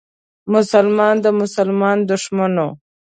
[0.53, 2.67] مسلمان د مسلمان دښمن و.